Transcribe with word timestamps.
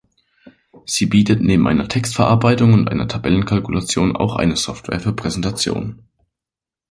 Sie 0.87 1.05
bietet 1.05 1.41
neben 1.41 1.67
einer 1.67 1.87
Textverarbeitung 1.87 2.73
und 2.73 2.89
einer 2.89 3.07
Tabellenkalkulation 3.07 4.15
auch 4.15 4.35
eine 4.35 4.55
Software 4.55 4.99
für 4.99 5.13
Präsentationen. 5.13 6.07